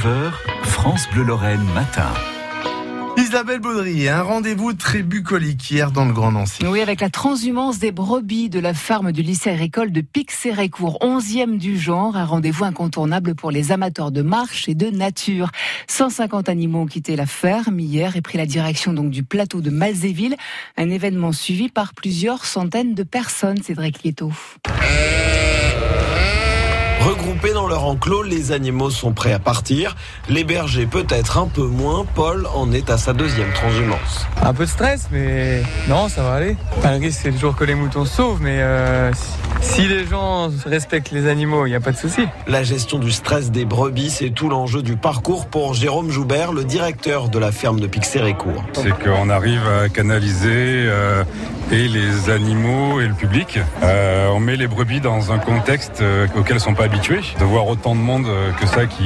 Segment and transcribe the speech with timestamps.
[0.00, 2.08] 9h, France Bleu Lorraine matin.
[3.18, 6.64] Isabelle Baudry, un rendez-vous très bucolique hier dans le Grand Nancy.
[6.64, 11.58] Oui, avec la transhumance des brebis de la ferme du lycée agricole de Pixérécourt, 11e
[11.58, 15.50] du genre, un rendez-vous incontournable pour les amateurs de marche et de nature.
[15.88, 19.68] 150 animaux ont quitté la ferme hier et pris la direction donc du plateau de
[19.68, 20.36] Malzéville,
[20.78, 24.32] un événement suivi par plusieurs centaines de personnes, Cédric Lieto.
[27.10, 29.96] Regroupés dans leur enclos, les animaux sont prêts à partir.
[30.28, 32.06] Les bergers peut-être un peu moins.
[32.14, 34.28] Paul en est à sa deuxième transhumance.
[34.40, 36.56] Un peu de stress, mais non, ça va aller.
[36.84, 39.10] le risque, c'est toujours que les moutons sauvent, mais euh,
[39.60, 42.28] si les gens respectent les animaux, il n'y a pas de souci.
[42.46, 46.62] La gestion du stress des brebis, c'est tout l'enjeu du parcours pour Jérôme Joubert, le
[46.62, 48.62] directeur de la ferme de Pixérécourt.
[48.74, 51.24] C'est qu'on arrive à canaliser euh,
[51.72, 53.58] et les animaux et le public.
[53.82, 56.02] Euh, on met les brebis dans un contexte
[56.36, 59.04] auquel elles sont pas habitués de voir autant de monde euh, que ça qui,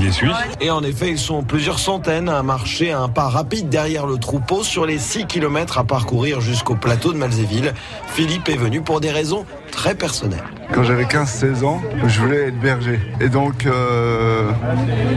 [0.00, 0.30] les suit.
[0.60, 4.18] Et en effet, ils sont plusieurs centaines à marcher à un pas rapide derrière le
[4.18, 7.72] troupeau sur les 6 km à parcourir jusqu'au plateau de Malzéville.
[8.08, 10.44] Philippe est venu pour des raisons très personnelles.
[10.74, 12.98] Quand j'avais 15-16 ans, je voulais être berger.
[13.20, 14.50] Et donc, euh,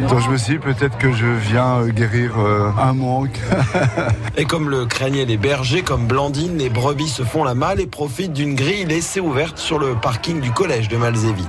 [0.09, 3.39] donc je me suis dit peut-être que je viens euh, guérir un manque.
[4.37, 7.87] et comme le craignaient les bergers, comme Blandine, les brebis se font la malle et
[7.87, 11.45] profitent d'une grille laissée ouverte sur le parking du collège de Malzéville.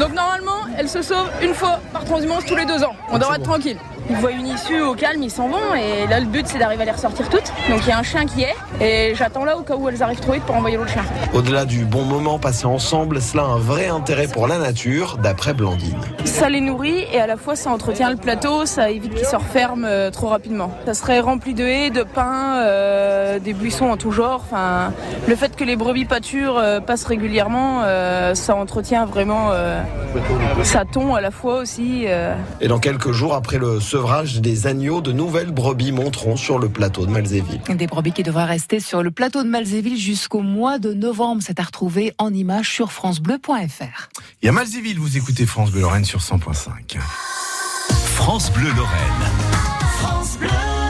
[0.00, 2.94] Donc normalement, elle se sauve une fois par transhumance tous les deux ans.
[3.10, 5.74] On devrait être tranquille ils voient une issue au calme, ils s'en vont.
[5.74, 7.52] Et là, le but, c'est d'arriver à les ressortir toutes.
[7.68, 8.54] Donc il y a un chien qui est.
[8.80, 11.04] Et j'attends là au cas où elles arrivent trop vite pour envoyer l'autre chien.
[11.34, 15.54] Au-delà du bon moment passé ensemble, cela a un vrai intérêt pour la nature, d'après
[15.54, 15.96] Blandine.
[16.24, 19.36] Ça les nourrit et à la fois ça entretient le plateau, ça évite qu'ils se
[19.36, 20.70] referment euh, trop rapidement.
[20.84, 24.42] Ça serait rempli de haies, de pins, euh, des buissons en tout genre.
[24.44, 24.92] Enfin,
[25.26, 27.82] le fait que les brebis pâturent euh, passent régulièrement,
[28.34, 29.50] ça entretient vraiment
[30.62, 32.06] ça tombe à la fois aussi.
[32.60, 36.68] Et dans quelques jours après le sevrage des agneaux, de nouvelles brebis monteront sur le
[36.68, 37.62] plateau de Malzéville.
[37.74, 41.40] Des brebis qui devraient rester sur le plateau de Malzéville jusqu'au mois de novembre.
[41.42, 44.10] C'est à retrouver en images sur francebleu.fr.
[44.42, 46.98] Et à Malzéville, vous écoutez France Bleu Lorraine sur 100.5.
[48.16, 49.30] France Bleu Lorraine.
[49.98, 50.85] France Bleu.